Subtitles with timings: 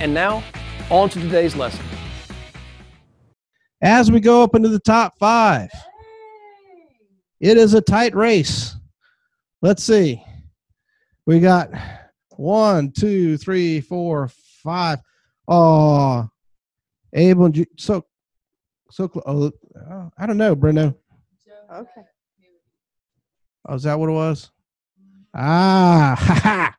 [0.00, 0.42] And now,
[0.90, 1.84] on to today's lesson
[3.82, 5.70] as we go up into the top five.
[7.40, 8.76] It is a tight race.
[9.60, 10.24] Let's see.
[11.26, 11.70] We got
[12.36, 14.30] one, two, three, four,
[14.62, 15.00] five.
[15.48, 16.28] Oh,
[17.12, 18.04] Abel and so
[18.90, 19.52] so oh,
[20.16, 20.94] I don't know, Brendo.
[21.72, 22.02] Okay.
[23.68, 24.50] Oh, is that what it was?
[25.34, 26.76] Ah, ha ha.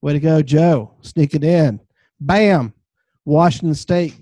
[0.00, 0.94] Way to go, Joe.
[1.00, 1.80] Sneaking in.
[2.26, 2.72] Bam.
[3.24, 4.16] Washington State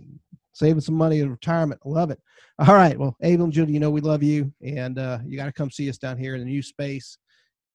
[0.52, 1.80] saving some money in retirement.
[1.84, 2.20] Love it.
[2.58, 2.98] All right.
[2.98, 5.70] Well, Abel and Judy, you know we love you, and uh, you got to come
[5.70, 7.16] see us down here in the new space.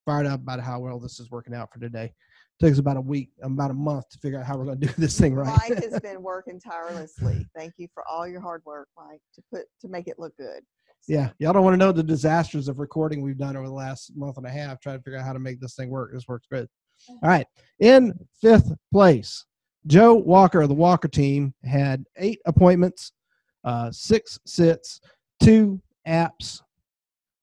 [0.05, 2.13] Fired up about how well this is working out for today.
[2.59, 4.87] It takes about a week, about a month to figure out how we're going to
[4.87, 5.47] do this thing right.
[5.47, 7.47] Mike has been working tirelessly.
[7.55, 10.61] Thank you for all your hard work, Mike, to put to make it look good.
[11.01, 11.13] So.
[11.13, 14.15] Yeah, y'all don't want to know the disasters of recording we've done over the last
[14.15, 16.11] month and a half trying to figure out how to make this thing work.
[16.13, 16.67] This works good.
[17.09, 17.45] All right,
[17.79, 19.45] in fifth place,
[19.87, 23.11] Joe Walker of the Walker team had eight appointments,
[23.63, 24.99] uh, six sits,
[25.41, 26.61] two apps,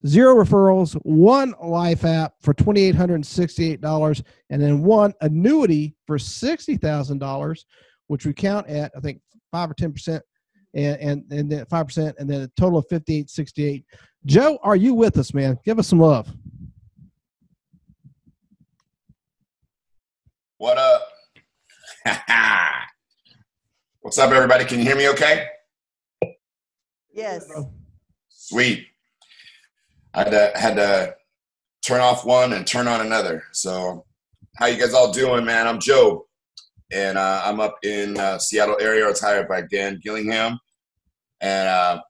[0.05, 7.65] zero referrals, one life app for $2,868, and then one annuity for $60,000,
[8.07, 10.21] which we count at, I think, 5 or 10%,
[10.73, 13.85] and, and, and then 5%, and then a total of 5868.
[14.25, 15.57] Joe, are you with us, man?
[15.63, 16.29] Give us some love.
[20.57, 21.12] What up?
[24.01, 24.65] What's up, everybody?
[24.65, 25.45] Can you hear me okay?
[27.13, 27.47] Yes.
[28.29, 28.87] Sweet.
[30.13, 31.15] I had to, had to
[31.85, 33.43] turn off one and turn on another.
[33.53, 34.05] So,
[34.57, 35.65] how you guys all doing, man?
[35.65, 36.27] I'm Joe,
[36.91, 39.07] and uh, I'm up in uh, Seattle area.
[39.07, 40.59] Retired by Dan Gillingham,
[41.39, 42.01] and uh,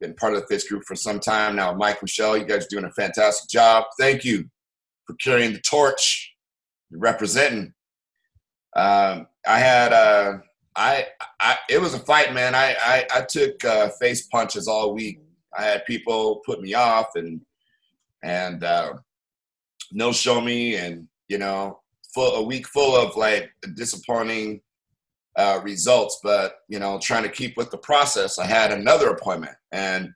[0.00, 1.74] been part of the Fitz group for some time now.
[1.74, 3.84] Mike, Michelle, you guys are doing a fantastic job.
[4.00, 4.46] Thank you
[5.06, 6.34] for carrying the torch,
[6.90, 7.74] representing.
[8.76, 10.38] Um, I had uh,
[10.76, 11.06] I,
[11.40, 12.54] I it was a fight, man.
[12.54, 15.20] I I, I took uh, face punches all week.
[15.56, 17.40] I had people put me off and
[18.22, 18.94] and uh,
[19.92, 21.80] no show me, and you know,
[22.14, 24.60] full a week full of like disappointing
[25.36, 26.20] uh, results.
[26.22, 28.38] But you know, trying to keep with the process.
[28.38, 30.12] I had another appointment, and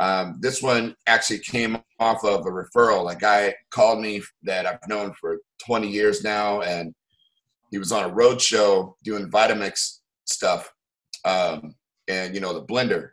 [0.00, 3.12] um, this one actually came off of a referral.
[3.12, 6.94] A guy called me that I've known for 20 years now, and
[7.74, 10.72] he was on a road show doing Vitamix stuff,
[11.24, 11.74] um,
[12.06, 13.08] and you know the blender.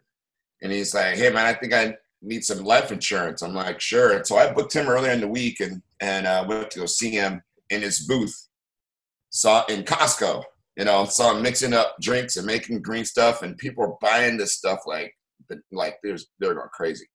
[0.61, 4.16] And he's like, "Hey man, I think I need some life insurance." I'm like, "Sure."
[4.16, 6.85] And so I booked him earlier in the week, and and uh, went to go
[6.85, 8.50] see him in his booth.
[9.31, 10.44] Saw in Costco,
[10.77, 14.38] you know, saw him mixing up drinks and making green stuff, and people are buying
[14.38, 15.11] this stuff like
[15.71, 17.07] like there's they're going crazy.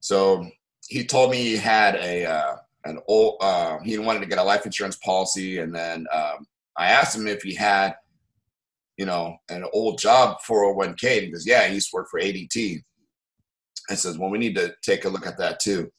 [0.00, 0.50] So
[0.86, 4.42] he told me he had a uh, an old uh, he wanted to get a
[4.42, 7.94] life insurance policy and then um, i asked him if he had
[8.96, 12.82] you know an old job 401k because yeah he used to work for adt
[13.88, 15.90] and says well we need to take a look at that too.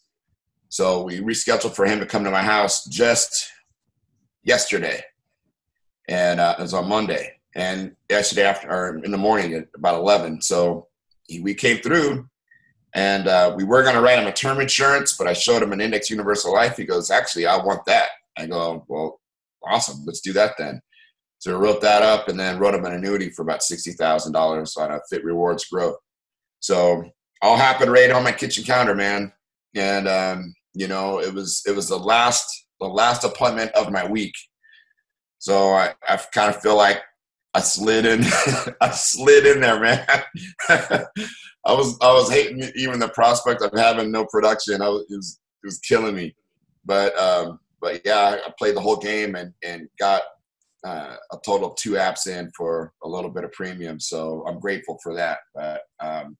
[0.69, 3.47] So we rescheduled for him to come to my house just
[4.43, 5.03] yesterday
[6.07, 9.99] and uh, it was on monday and yesterday after or in the morning at about
[9.99, 10.87] 11 so
[11.27, 12.27] he, we came through
[12.95, 15.73] and uh, we were going to write him a term insurance, but I showed him
[15.73, 16.77] an index universal life.
[16.77, 18.09] He goes, actually, I want that.
[18.37, 19.19] I go, well,
[19.63, 20.03] awesome.
[20.05, 20.79] Let's do that then.
[21.39, 24.91] So we wrote that up and then wrote him an annuity for about $60,000 on
[24.91, 25.97] a Fit Rewards growth.
[26.59, 27.03] So
[27.41, 29.33] all happened right on my kitchen counter, man.
[29.75, 34.05] And, um, you know, it was, it was the last, the last appointment of my
[34.05, 34.33] week.
[35.39, 37.01] So I, I kind of feel like
[37.53, 38.21] I slid in,
[38.81, 40.05] I slid in there, man.
[41.65, 44.81] I was I was hating even the prospect of having no production.
[44.81, 46.35] I was it was, it was killing me,
[46.85, 50.23] but um, but yeah, I played the whole game and and got
[50.85, 53.99] uh, a total of two apps in for a little bit of premium.
[53.99, 55.39] So I'm grateful for that.
[55.55, 56.37] But um,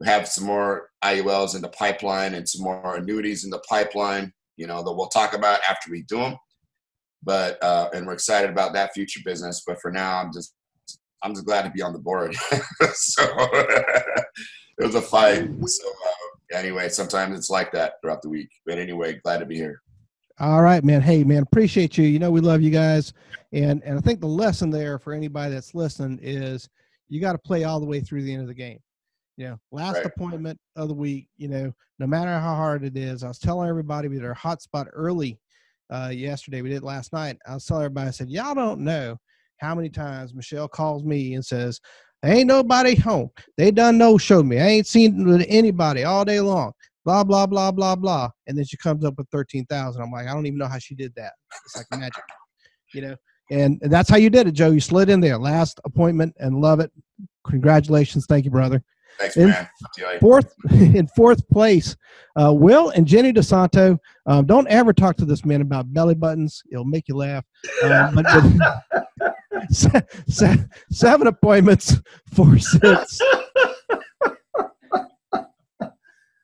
[0.00, 4.32] we have some more IULs in the pipeline and some more annuities in the pipeline.
[4.56, 6.36] You know that we'll talk about after we do them.
[7.22, 9.62] But uh, and we're excited about that future business.
[9.66, 10.54] But for now, I'm just
[11.22, 12.34] I'm just glad to be on the board.
[12.94, 13.24] so
[14.78, 15.48] it was a fight.
[15.66, 18.50] So uh, anyway, sometimes it's like that throughout the week.
[18.66, 19.82] But anyway, glad to be here.
[20.40, 21.00] All right, man.
[21.00, 22.04] Hey, man, appreciate you.
[22.04, 23.12] You know we love you guys,
[23.52, 26.68] and and I think the lesson there for anybody that's listening is
[27.08, 28.78] you got to play all the way through the end of the game.
[29.36, 30.06] You know, last Right.
[30.06, 31.28] appointment of the week.
[31.38, 34.34] You know, no matter how hard it is, I was telling everybody we did our
[34.34, 35.40] hotspot early
[35.90, 36.62] uh, yesterday.
[36.62, 37.38] We did it last night.
[37.44, 39.18] I was telling everybody, I said, y'all don't know
[39.60, 41.80] how many times Michelle calls me and says,
[42.24, 43.30] "Ain't nobody home.
[43.56, 44.58] They done no show me.
[44.60, 46.72] I ain't seen anybody all day long."
[47.04, 50.02] Blah blah blah blah blah, and then she comes up with thirteen thousand.
[50.02, 51.32] I'm like, I don't even know how she did that.
[51.64, 52.22] It's like magic,
[52.92, 53.16] you know.
[53.50, 54.70] And that's how you did it, Joe.
[54.70, 56.92] You slid in there, last appointment, and love it.
[57.46, 58.82] Congratulations, thank you, brother.
[59.18, 59.68] Thanks, In- man.
[60.20, 61.96] Fourth in fourth place,
[62.40, 63.98] uh, Will and Jenny DeSanto.
[64.26, 67.44] Um, don't ever talk to this man about belly buttons; it'll make you laugh.
[67.82, 68.26] Um, but
[69.70, 71.96] se- se- seven appointments,
[72.34, 73.20] four sits.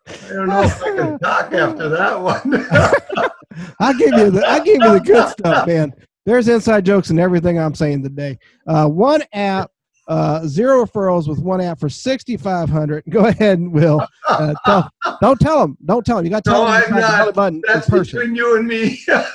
[0.07, 2.67] I don't know if I can talk after that one.
[3.81, 5.93] I give you the I give you the good stuff, man.
[6.27, 8.39] There's inside jokes and everything I'm saying today.
[8.67, 9.71] Uh, one app,
[10.07, 13.05] uh, zero referrals with one app for 6,500.
[13.09, 14.07] Go ahead and Will.
[14.29, 14.91] Uh, tell,
[15.21, 15.79] don't tell them.
[15.85, 16.25] Don't tell them.
[16.27, 16.95] You got to tell No, them.
[16.95, 17.35] I'm not.
[17.35, 18.97] Button That's between you and me.
[19.07, 19.27] can't-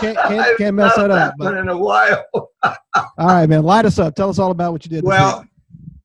[0.00, 2.24] can't- can't mess that up, but- in a while.
[2.64, 2.78] All
[3.18, 3.62] right, man.
[3.62, 4.14] Light us up.
[4.14, 5.04] Tell us all about what you did.
[5.04, 5.44] Well,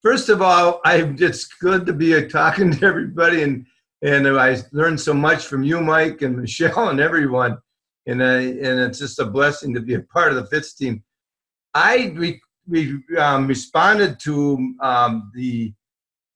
[0.04, 3.66] first of all, I it's good to be talking to everybody, and
[4.04, 7.58] and I learned so much from you, Mike, and Michelle, and everyone,
[8.08, 11.04] and I and it's just a blessing to be a part of the Fitz team.
[11.74, 12.08] I
[12.72, 15.74] we um, responded to um, the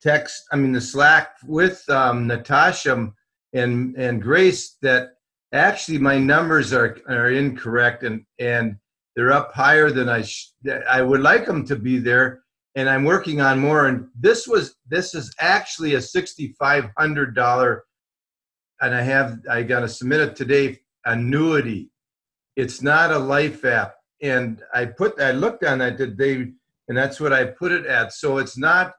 [0.01, 3.11] text, I mean the Slack with um, Natasha
[3.53, 5.09] and and Grace that
[5.53, 8.75] actually my numbers are are incorrect and and
[9.15, 10.51] they're up higher than I sh-
[10.89, 12.43] I would like them to be there
[12.75, 13.87] and I'm working on more.
[13.87, 17.85] And this was this is actually a sixty five hundred dollar,
[18.81, 20.79] and I have I got to submit it today.
[21.05, 21.91] Annuity.
[22.55, 23.95] It's not a life app,
[24.29, 26.51] and I put I looked on that today,
[26.87, 28.13] and that's what I put it at.
[28.13, 28.93] So it's not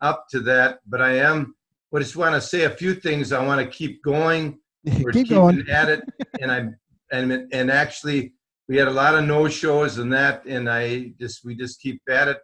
[0.00, 1.54] up to that, but I am.
[1.94, 3.30] I just want to say a few things.
[3.30, 4.58] I want to keep going
[5.02, 5.70] we're keep keeping going.
[5.70, 6.02] at it
[6.40, 6.68] and i
[7.12, 8.32] and and actually
[8.68, 12.00] we had a lot of no shows and that and i just we just keep
[12.08, 12.38] at it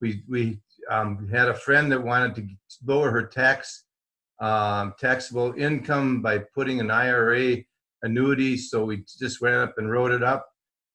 [0.00, 0.58] we we
[0.90, 2.46] um, had a friend that wanted to
[2.84, 3.84] lower her tax
[4.40, 7.56] um, taxable income by putting an ira
[8.02, 10.46] annuity so we just went up and wrote it up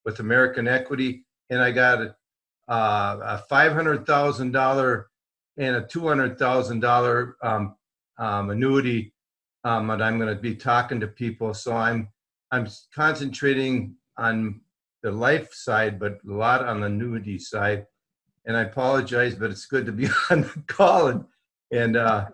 [0.07, 2.15] with american equity and i got a,
[2.69, 5.03] uh, a $500000
[5.57, 7.75] and a $200000 um,
[8.17, 9.13] um, annuity
[9.67, 11.53] um, and I'm going to be talking to people.
[11.53, 12.09] So I'm
[12.51, 14.61] I'm concentrating on
[15.03, 17.85] the life side, but a lot on the annuity side.
[18.45, 21.25] And I apologize, but it's good to be on the call and
[21.71, 22.27] and uh,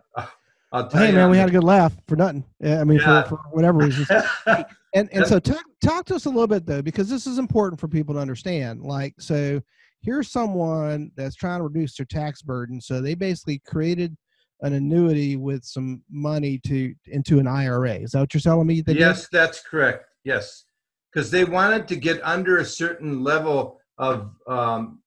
[0.73, 1.13] I'll tell Hey, you.
[1.13, 2.43] man, we had a good laugh for nothing.
[2.59, 3.23] Yeah, I mean, Yeah.
[3.23, 4.07] for, for whatever reasons.
[4.07, 4.65] good.
[4.95, 7.81] And and so talk talk to us a little bit though, because this is important
[7.81, 8.83] for people to understand.
[8.83, 9.59] Like, so
[10.03, 12.79] here's someone that's trying to reduce their tax burden.
[12.79, 14.15] So they basically created
[14.61, 17.95] an annuity with some money to into an IRA.
[17.95, 18.81] Is that what you're telling me?
[18.81, 18.99] they did?
[18.99, 20.05] yes, that's correct.
[20.25, 20.65] Yes,
[21.11, 24.99] because they wanted to get under a certain level of um,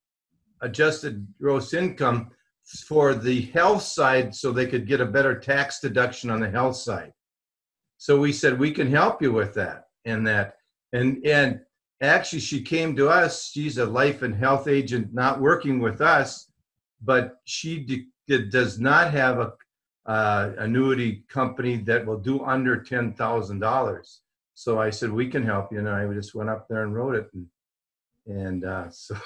[0.62, 2.30] adjusted gross income
[2.66, 6.76] for the health side, so they could get a better tax deduction on the health
[6.76, 7.12] side.
[7.98, 10.56] So we said we can help you with that and that
[10.92, 11.60] and and
[12.00, 13.50] actually she came to us.
[13.50, 16.50] She's a life and health agent, not working with us,
[17.02, 19.52] but she d- does not have a
[20.06, 24.20] uh, annuity company that will do under ten thousand dollars.
[24.54, 27.14] So I said we can help you, and I just went up there and wrote
[27.14, 27.46] it, and
[28.26, 29.16] and uh, so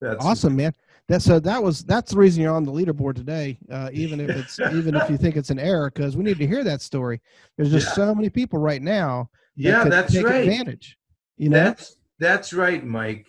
[0.00, 0.74] that's awesome, man.
[1.08, 3.58] That so that was that's the reason you're on the leaderboard today.
[3.70, 6.46] Uh, even if it's even if you think it's an error, because we need to
[6.46, 7.20] hear that story.
[7.56, 7.92] There's just Yeah.
[8.06, 9.30] so many people right now.
[9.56, 10.48] that Yeah, that's right.
[10.48, 10.98] Advantage.
[11.36, 11.58] You know.
[11.62, 13.26] That's that's right, Mike.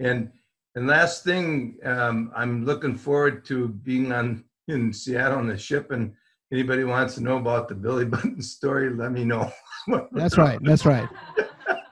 [0.00, 0.30] And
[0.76, 5.90] and last thing, um, I'm looking forward to being on in Seattle on the ship.
[5.90, 6.12] And
[6.52, 9.50] anybody wants to know about the Billy Button story, let me know.
[10.12, 10.58] That's right.
[10.62, 11.08] That's right.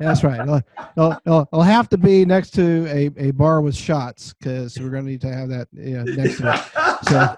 [0.05, 0.41] That's right.
[0.41, 0.61] It'll,
[0.97, 4.91] it'll, it'll, it'll have to be next to a, a bar with shots because we're
[4.91, 7.09] going to need to have that yeah, next to it.
[7.09, 7.37] So-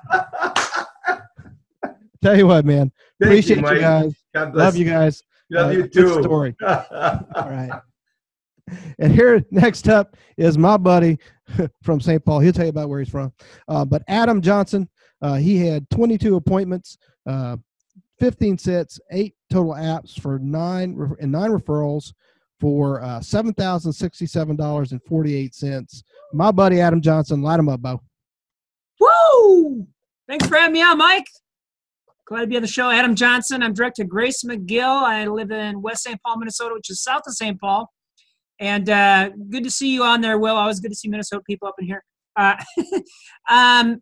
[2.23, 2.90] Tell you what, man.
[3.20, 3.80] Thank Appreciate you, Mike.
[3.80, 4.14] guys.
[4.35, 5.23] God bless Love you guys.
[5.50, 6.23] Love Uh, you good too.
[6.23, 6.56] story.
[6.66, 6.80] All
[7.37, 7.70] right.
[8.99, 11.18] And here, next up is my buddy
[11.82, 12.25] from St.
[12.25, 12.40] Paul.
[12.40, 13.32] He'll tell you about where he's from.
[13.68, 14.88] Uh, but Adam Johnson,
[15.23, 17.56] uh, he had 22 appointments, uh,
[18.18, 22.12] 15 sets, eight total apps for nine re- and nine referrals
[22.60, 26.02] for uh, $7,067.48.
[26.32, 28.00] My buddy Adam Johnson, light him up, Bo.
[29.00, 29.86] Woo!
[30.28, 31.26] Thanks for having me on, Mike.
[32.26, 32.90] Glad to be on the show.
[32.90, 33.62] Adam Johnson.
[33.62, 35.02] I'm director Grace McGill.
[35.02, 36.20] I live in West St.
[36.25, 37.60] Paul, Minnesota, which is south of St.
[37.60, 37.88] Paul.
[38.58, 40.56] And uh, good to see you on there, Will.
[40.56, 42.02] Always good to see Minnesota people up in here.
[42.34, 42.56] Uh,
[43.50, 44.00] um,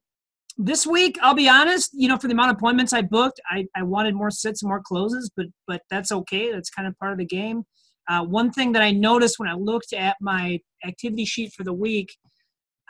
[0.56, 3.66] this week, I'll be honest, you know, for the amount of appointments I booked, I,
[3.76, 6.52] I wanted more sits and more closes, but but that's okay.
[6.52, 7.64] That's kind of part of the game.
[8.08, 11.73] Uh, one thing that I noticed when I looked at my activity sheet for the
[11.73, 12.16] week,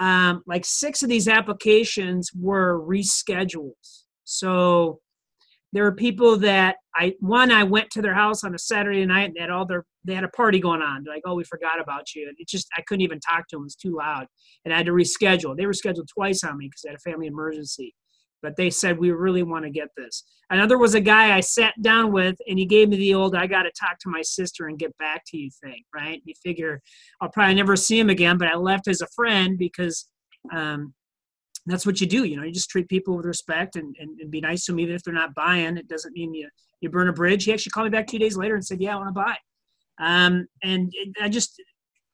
[0.00, 4.04] um, like six of these applications were reschedules.
[4.24, 5.00] So
[5.72, 9.24] there were people that I one I went to their house on a Saturday night
[9.24, 11.02] and they had all their they had a party going on.
[11.02, 12.28] They're like, oh, we forgot about you.
[12.28, 13.62] And it just I couldn't even talk to them.
[13.62, 14.26] It was too loud,
[14.64, 15.56] and I had to reschedule.
[15.56, 17.94] They were scheduled twice on me because I had a family emergency.
[18.44, 20.22] But they said we really want to get this.
[20.50, 23.46] Another was a guy I sat down with, and he gave me the old "I
[23.46, 25.82] got to talk to my sister and get back to you" thing.
[25.94, 26.20] Right?
[26.26, 26.82] You figure
[27.22, 30.10] I'll probably never see him again, but I left as a friend because
[30.52, 30.92] um,
[31.64, 32.24] that's what you do.
[32.24, 34.80] You know, you just treat people with respect and, and, and, be nice to them,
[34.80, 35.78] even if they're not buying.
[35.78, 36.50] It doesn't mean you,
[36.82, 37.44] you burn a bridge.
[37.44, 39.36] He actually called me back two days later and said, yeah, I want to buy.
[39.98, 41.58] Um, and it, I just,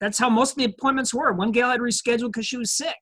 [0.01, 1.33] that's how most of the appointments were.
[1.33, 2.95] One gal had rescheduled because she was sick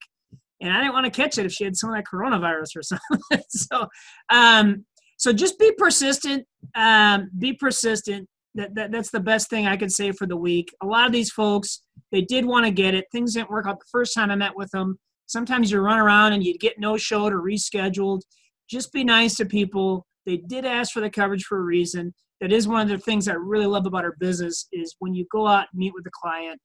[0.61, 2.83] and I didn't want to catch it if she had some of that coronavirus or
[2.83, 3.45] something.
[3.49, 3.87] so,
[4.31, 4.85] um,
[5.17, 8.29] so just be persistent, um, be persistent.
[8.55, 10.75] That, that, that's the best thing I could say for the week.
[10.83, 13.05] A lot of these folks, they did want to get it.
[13.13, 14.99] Things didn't work out the first time I met with them
[15.29, 18.23] sometimes you run around and you get no showed or rescheduled.
[18.69, 20.05] Just be nice to people.
[20.27, 22.13] They did ask for the coverage for a reason.
[22.41, 25.27] That is one of the things I really love about our business is when you
[25.31, 26.61] go out and meet with a client,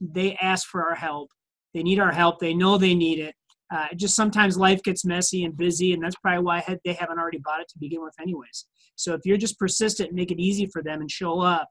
[0.00, 1.30] they ask for our help.
[1.74, 2.38] They need our help.
[2.38, 3.34] They know they need it.
[3.74, 7.38] Uh, just sometimes life gets messy and busy, and that's probably why they haven't already
[7.38, 8.66] bought it to begin with, anyways.
[8.96, 11.68] So if you're just persistent and make it easy for them and show up,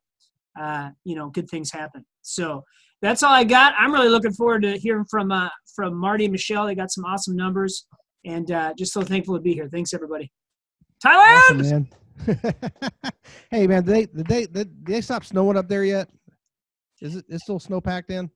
[0.60, 2.06] uh, you know, good things happen.
[2.22, 2.64] So
[3.02, 3.74] that's all I got.
[3.78, 6.66] I'm really looking forward to hearing from uh, from Marty and Michelle.
[6.66, 7.86] They got some awesome numbers,
[8.26, 9.70] and uh, just so thankful to be here.
[9.72, 10.32] Thanks everybody.
[11.04, 11.38] Thailand.
[11.50, 11.90] Awesome, man.
[13.52, 16.10] hey man, did they did they did they stop snowing up there yet?
[17.02, 18.30] Is it it is still snow packed in?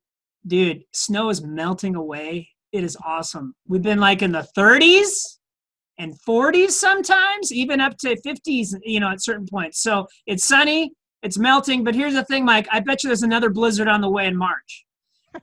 [0.48, 2.50] Dude, snow is melting away.
[2.72, 3.54] It is awesome.
[3.68, 5.38] We've been like in the 30s
[5.98, 9.82] and 40s sometimes, even up to 50s, you know, at certain points.
[9.82, 10.94] So it's sunny.
[11.24, 12.68] It's melting, but here's the thing, Mike.
[12.72, 14.86] I bet you there's another blizzard on the way in March,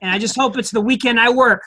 [0.01, 1.61] and I just hope it's the weekend I work.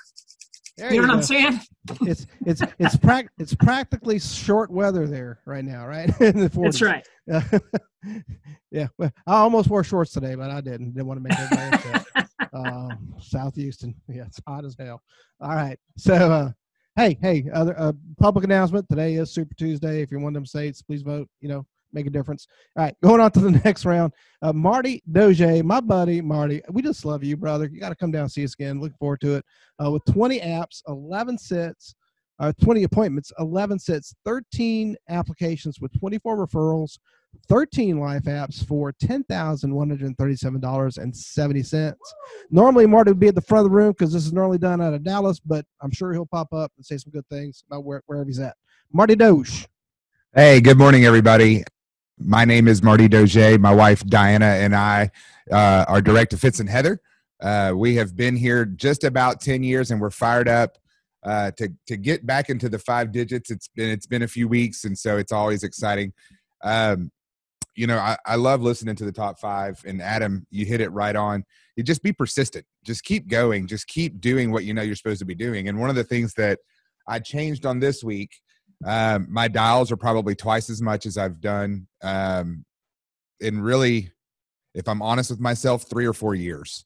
[0.78, 1.14] There you know go.
[1.14, 1.60] what I'm saying?
[2.02, 6.08] It's it's it's prac it's practically short weather there right now, right?
[6.20, 6.62] in the 40s.
[6.62, 7.06] That's right.
[8.70, 10.94] yeah, well, I almost wore shorts today, but I didn't.
[10.94, 12.06] Didn't want to make everybody upset.
[12.52, 12.88] uh,
[13.20, 15.02] South Houston, yeah, it's hot as hell.
[15.40, 16.50] All right, so uh,
[16.96, 18.88] hey, hey, other uh, public announcement.
[18.88, 20.02] Today is Super Tuesday.
[20.02, 21.28] If you're one of them states, please vote.
[21.40, 22.46] You know, make a difference.
[22.76, 24.12] All right, going on to the next round.
[24.42, 27.68] Uh, Marty Doge, my buddy Marty, we just love you, brother.
[27.72, 28.80] You got to come down see us again.
[28.80, 29.44] Looking forward to it.
[29.82, 31.94] Uh, with 20 apps, 11 sets,
[32.40, 36.98] uh, 20 appointments, 11 sets, 13 applications with 24 referrals,
[37.48, 41.94] 13 life apps for $10,137.70.
[42.50, 44.82] Normally, Marty would be at the front of the room because this is normally done
[44.82, 47.84] out of Dallas, but I'm sure he'll pop up and say some good things about
[47.84, 48.54] where, wherever he's at.
[48.92, 49.66] Marty Doge.
[50.34, 51.64] Hey, good morning, everybody.
[52.18, 53.58] My name is Marty Doge.
[53.58, 55.10] My wife Diana and I
[55.50, 57.00] uh, are direct to Fitz and Heather.
[57.40, 60.76] Uh, we have been here just about ten years, and we're fired up
[61.22, 63.50] uh, to to get back into the five digits.
[63.50, 66.12] It's been it's been a few weeks, and so it's always exciting.
[66.62, 67.10] Um,
[67.78, 69.80] you know, I, I love listening to the top five.
[69.86, 71.44] And Adam, you hit it right on.
[71.76, 72.64] You just be persistent.
[72.84, 73.66] Just keep going.
[73.66, 75.68] Just keep doing what you know you're supposed to be doing.
[75.68, 76.58] And one of the things that
[77.06, 78.32] I changed on this week
[78.84, 82.64] um, my dials are probably twice as much as I've done um,
[83.40, 84.12] in really,
[84.74, 86.84] if I'm honest with myself, three or four years.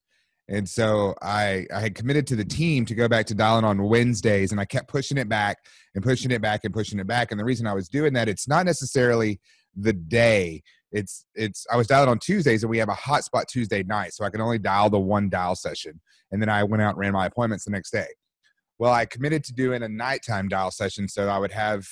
[0.48, 3.82] And so I, I had committed to the team to go back to dialing on
[3.82, 5.58] Wednesdays, and I kept pushing it back
[5.94, 7.30] and pushing it back and pushing it back.
[7.30, 9.40] And the reason I was doing that, it's not necessarily
[9.76, 10.62] the day.
[10.92, 14.24] It's it's I was dialing on Tuesdays, and we have a hotspot Tuesday night, so
[14.24, 16.00] I can only dial the one dial session.
[16.30, 18.08] And then I went out and ran my appointments the next day.
[18.78, 21.86] Well, I committed to doing a nighttime dial session so I would have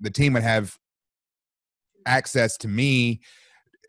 [0.00, 0.76] the team would have
[2.06, 3.20] access to me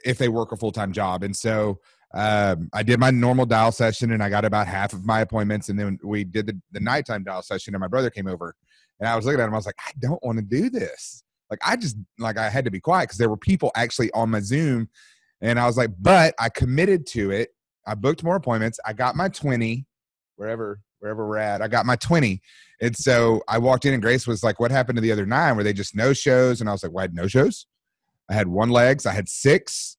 [0.05, 1.23] if they work a full time job.
[1.23, 1.79] And so
[2.13, 5.69] um, I did my normal dial session and I got about half of my appointments.
[5.69, 8.55] And then we did the, the nighttime dial session and my brother came over
[8.99, 9.53] and I was looking at him.
[9.53, 11.23] I was like, I don't want to do this.
[11.53, 14.31] Like, I just, like, I had to be quiet because there were people actually on
[14.31, 14.89] my Zoom.
[15.41, 17.49] And I was like, but I committed to it.
[17.85, 18.79] I booked more appointments.
[18.85, 19.85] I got my 20,
[20.35, 21.61] wherever wherever we're at.
[21.61, 22.41] I got my 20.
[22.81, 25.55] And so I walked in and Grace was like, What happened to the other nine?
[25.55, 26.61] Were they just no shows?
[26.61, 27.67] And I was like, had no shows.
[28.31, 29.05] I had one legs.
[29.05, 29.97] I had six.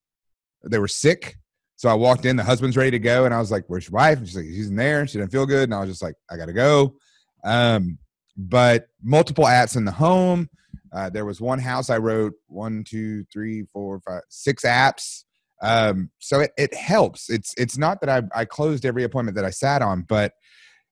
[0.65, 1.37] They were sick.
[1.77, 3.27] So I walked in, the husband's ready to go.
[3.27, 4.19] And I was like, Where's your wife?
[4.19, 5.07] And she's like, She's in there.
[5.07, 5.65] She didn't feel good.
[5.65, 6.97] And I was just like, I got to go.
[7.45, 7.99] Um,
[8.37, 10.49] but multiple apps in the home.
[10.95, 15.25] Uh, there was one house I wrote one, two, three, four, five, six apps.
[15.61, 17.29] Um, so it, it helps.
[17.31, 20.33] It's it's not that I I closed every appointment that I sat on, but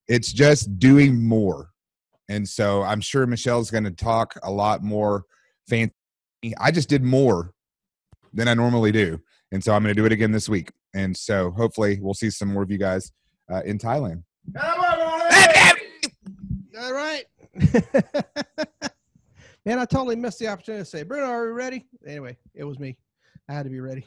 [0.09, 1.71] it's just doing more.
[2.29, 5.25] And so I'm sure Michelle's going to talk a lot more
[5.69, 5.95] fancy.
[6.59, 7.53] I just did more
[8.33, 9.21] than I normally do,
[9.53, 10.73] and so I'm going to do it again this week.
[10.95, 13.13] And so hopefully we'll see some more of you guys
[13.53, 14.25] uh, in Thailand.
[16.81, 17.25] All right.
[19.65, 21.87] Man, I totally missed the opportunity to say, Bruno, are we ready?
[22.07, 22.97] Anyway, it was me.
[23.49, 24.05] I had to be ready.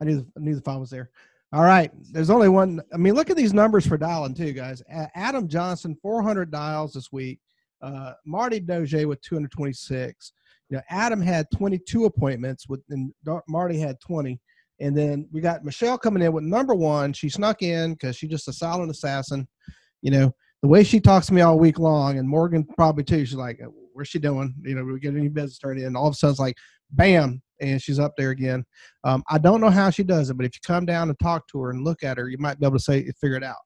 [0.00, 1.10] I knew the, I knew the phone was there.
[1.52, 1.90] All right.
[2.12, 2.80] There's only one.
[2.92, 4.82] I mean, look at these numbers for dialing too, guys.
[5.14, 7.40] Adam Johnson, 400 dials this week.
[7.82, 10.32] Uh, Marty Doge with 226.
[10.70, 13.12] You know, Adam had 22 appointments with, and
[13.48, 14.40] Marty had 20.
[14.80, 17.12] And then we got Michelle coming in with number one.
[17.12, 19.46] She snuck in because she's just a silent assassin.
[20.00, 23.26] You know, the way she talks to me all week long, and Morgan probably too.
[23.26, 23.60] She's like,
[23.92, 24.54] "Where's she doing?
[24.62, 26.56] You know, we get any business started in." All of a sudden, it's like,
[26.90, 28.64] bam, and she's up there again.
[29.04, 31.46] Um, I don't know how she does it, but if you come down and talk
[31.48, 33.56] to her and look at her, you might be able to say figure it out.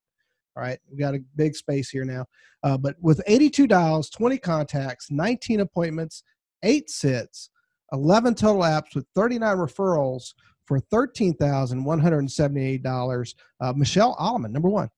[0.57, 2.27] All right, we got a big space here now,
[2.63, 6.23] uh, but with 82 dials, 20 contacts, 19 appointments,
[6.63, 7.51] eight sits,
[7.93, 10.33] 11 total apps with 39 referrals
[10.65, 13.35] for $13,178.
[13.61, 14.89] Uh, Michelle Alleman, number one.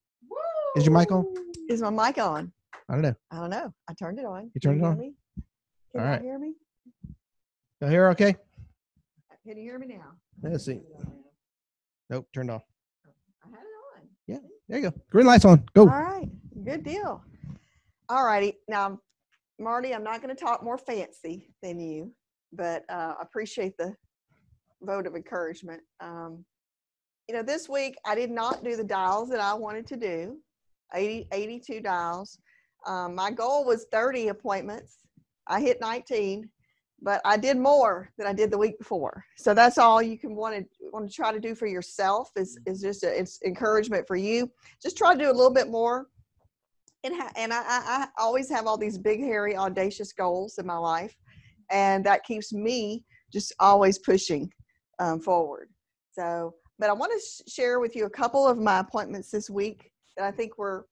[0.76, 1.25] Is your mic on?
[1.68, 2.52] Is my mic on?
[2.88, 3.14] I don't know.
[3.30, 3.73] I don't know.
[3.88, 4.50] I turned it on.
[4.54, 4.99] You turned Can it on?
[4.99, 5.14] Me?
[5.95, 6.54] Can All you hear me?
[7.80, 8.35] You hear okay?
[9.47, 10.12] Can you hear me now?
[10.42, 10.80] Let's see.
[12.11, 12.62] Nope, turned off.
[13.45, 14.09] I had it on.
[14.26, 14.97] Yeah, there you go.
[15.11, 15.64] Green light's on.
[15.75, 15.83] Go.
[15.83, 16.28] All right.
[16.64, 17.23] Good deal.
[18.09, 18.54] All righty.
[18.68, 18.99] Now,
[19.59, 22.12] Marty, I'm not going to talk more fancy than you,
[22.52, 23.95] but uh, I appreciate the
[24.83, 25.83] vote of encouragement.
[26.00, 26.45] Um,
[27.28, 30.38] you know, this week I did not do the dials that I wanted to do,
[30.95, 32.38] 80, 82 dials.
[32.87, 34.99] Um, my goal was 30 appointments.
[35.47, 36.49] I hit 19,
[37.00, 39.25] but I did more than I did the week before.
[39.37, 42.58] So that's all you can want to want to try to do for yourself is
[42.66, 44.50] is just a, it's encouragement for you.
[44.82, 46.06] Just try to do a little bit more.
[47.04, 50.66] And ha- and I, I I always have all these big hairy audacious goals in
[50.66, 51.16] my life,
[51.71, 54.50] and that keeps me just always pushing
[54.99, 55.69] um, forward.
[56.12, 59.49] So, but I want to sh- share with you a couple of my appointments this
[59.49, 60.86] week that I think were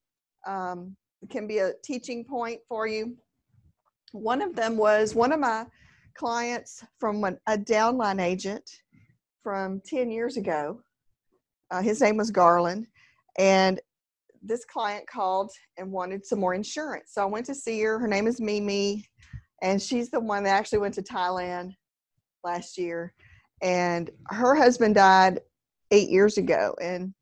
[0.47, 0.97] um,
[1.31, 3.17] can be a teaching point for you.
[4.13, 5.67] One of them was one of my
[6.15, 8.69] clients from an, a downline agent
[9.43, 10.81] from 10 years ago.
[11.71, 12.87] Uh, his name was Garland.
[13.39, 13.81] And
[14.43, 17.13] this client called and wanted some more insurance.
[17.13, 17.99] So I went to see her.
[17.99, 19.05] Her name is Mimi.
[19.63, 21.75] And she's the one that actually went to Thailand
[22.45, 23.13] last year.
[23.63, 25.41] And her husband died
[25.91, 26.75] eight years ago.
[26.81, 27.15] And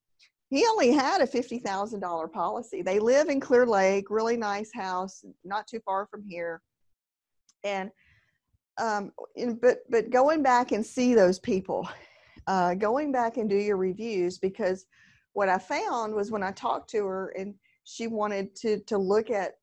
[0.50, 2.83] he only had a $50,000 policy.
[2.83, 6.61] They live in Clear Lake, really nice house, not too far from here.
[7.64, 7.90] And
[8.78, 11.88] um, in, but but going back and see those people,
[12.46, 14.87] uh, going back and do your reviews because
[15.33, 17.54] what I found was when I talked to her and
[17.85, 19.54] she wanted to to look at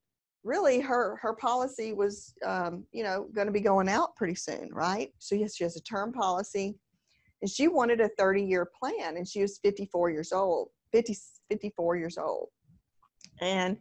[0.44, 4.68] really her her policy was um, you know going to be going out pretty soon,
[4.72, 5.10] right?
[5.18, 6.76] So yes, she has a term policy,
[7.42, 11.16] and she wanted a 30 year plan, and she was 54 years old, 50
[11.50, 12.48] 54 years old,
[13.40, 13.76] and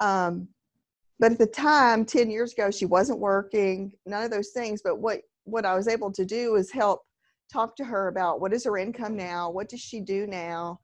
[0.00, 0.48] um,
[1.18, 4.80] but at the time 10 years ago she wasn't working none of those things.
[4.82, 7.02] But what what i was able to do is help
[7.52, 10.80] talk to her about what is her income now what does she do now?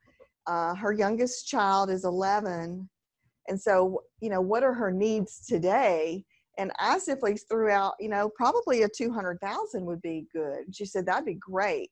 [0.47, 2.89] Uh, her youngest child is 11
[3.49, 6.25] and so you know what are her needs today?
[6.59, 10.75] And i simply threw out you know probably a 200000 would be good.
[10.75, 11.91] She said that'd be great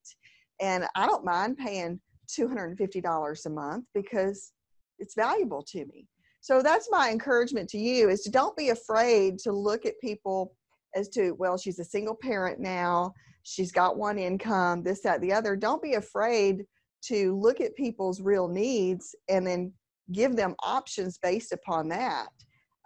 [0.61, 2.01] and i don't mind paying
[2.39, 4.53] $250 a month because
[4.99, 6.07] it's valuable to me.
[6.41, 10.55] So that's my encouragement to you is to don't be afraid to look at people
[10.97, 13.13] as to well she's a single parent now
[13.45, 15.57] she's got one income this that the other.
[15.57, 16.65] Don't be afraid
[17.05, 19.73] to look at people's real needs and then
[20.13, 22.29] give them options based upon that.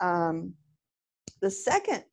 [0.00, 0.54] Um,
[1.40, 2.04] the second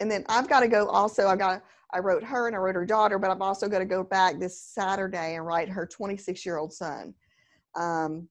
[0.00, 2.74] and then i've got to go also I've got i wrote her and i wrote
[2.74, 6.44] her daughter but i've also got to go back this saturday and write her 26
[6.44, 7.14] year old son.
[7.74, 8.28] Um,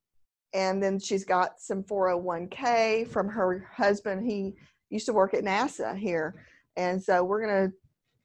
[0.53, 4.25] and then she's got some 401k from her husband.
[4.25, 4.53] He
[4.89, 6.45] used to work at nasa here.
[6.75, 7.73] And so we're going to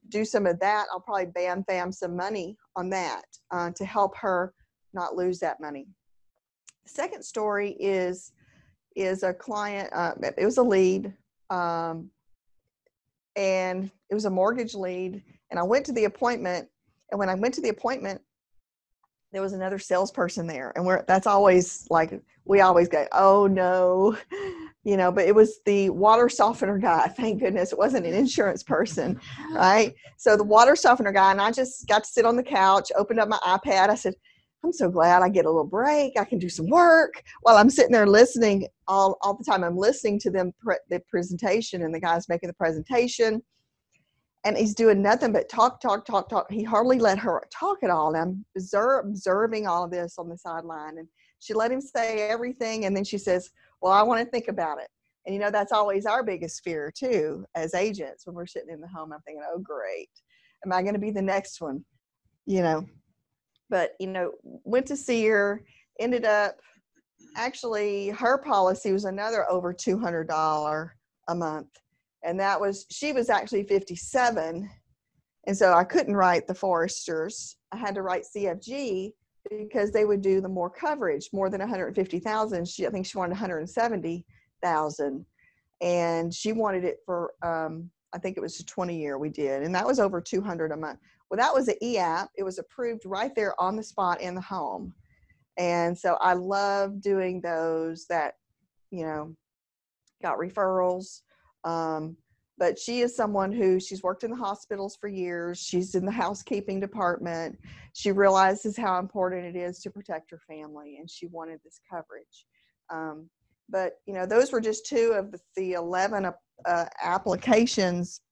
[0.09, 0.87] do some of that.
[0.93, 4.53] I'll probably bam fam some money on that uh, to help her
[4.93, 5.87] not lose that money.
[6.87, 8.33] Second story is
[8.95, 11.13] is a client uh, it was a lead
[11.51, 12.09] um,
[13.37, 16.69] and it was a mortgage lead and i went to the appointment
[17.11, 18.21] and when i went to the appointment
[19.33, 24.17] there was another salesperson there and we're that's always like we always go oh no
[24.87, 27.09] you know, but it was the water softener guy.
[27.17, 29.21] Thank goodness it wasn't an insurance person,
[29.53, 29.93] right?
[30.17, 33.19] So the water softener guy, and I just got to sit on the couch, opened
[33.19, 33.91] up my iPad.
[33.91, 34.15] I said,
[34.65, 36.19] I'm so glad I get a little break.
[36.19, 39.63] I can do some work while I'm sitting there listening all, all the time.
[39.63, 43.43] I'm listening to them pre- the presentation and the guy's making the presentation.
[44.45, 46.51] And he's doing nothing but talk, talk, talk, talk.
[46.51, 48.09] He hardly let her talk at all.
[48.09, 50.99] And I'm observe, observing all of this on the sideline.
[50.99, 52.87] And she let him say everything.
[52.87, 54.89] And then she says, Well, I want to think about it.
[55.27, 58.81] And you know, that's always our biggest fear too, as agents, when we're sitting in
[58.81, 59.13] the home.
[59.13, 60.11] I'm thinking, Oh, great.
[60.65, 61.85] Am I going to be the next one?
[62.47, 62.87] You know,
[63.71, 65.63] but you know went to see her
[65.99, 66.57] ended up
[67.37, 70.91] actually her policy was another over $200
[71.29, 71.69] a month
[72.25, 74.69] and that was she was actually 57
[75.47, 77.57] and so i couldn't write the foresters.
[77.73, 79.13] I had to write cfg
[79.51, 83.39] because they would do the more coverage more than 150000 she i think she wanted
[83.39, 85.27] 170000
[85.83, 89.63] and she wanted it for um, i think it was a 20 year we did
[89.63, 90.99] and that was over 200 a month
[91.31, 92.31] well, that was an e-app.
[92.37, 94.95] It was approved right there on the spot in the home.
[95.59, 98.35] And so I love doing those that,
[98.91, 99.35] you know,
[100.23, 101.23] got referrals.
[101.65, 102.17] Um,
[102.59, 105.59] but she is someone who she's worked in the hospitals for years.
[105.59, 107.59] She's in the housekeeping department.
[107.93, 112.47] She realizes how important it is to protect her family, and she wanted this coverage.
[112.89, 113.29] Um,
[113.69, 116.31] but you know, those were just two of the, the 11
[116.65, 118.23] uh, applications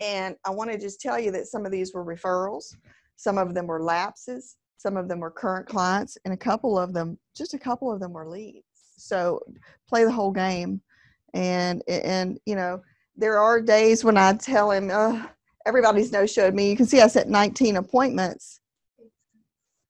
[0.00, 2.74] and I want to just tell you that some of these were referrals,
[3.16, 6.92] some of them were lapses, some of them were current clients, and a couple of
[6.92, 8.66] them, just a couple of them were leads.
[8.96, 9.40] So
[9.88, 10.80] play the whole game.
[11.34, 12.82] And, and you know,
[13.16, 15.24] there are days when I tell him, oh,
[15.66, 16.68] everybody's no showed me.
[16.70, 18.60] You can see I set 19 appointments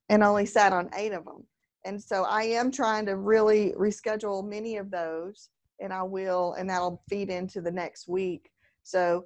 [0.09, 1.45] and only sat on eight of them.
[1.85, 6.69] And so I am trying to really reschedule many of those, and I will, and
[6.69, 8.49] that'll feed into the next week.
[8.83, 9.25] So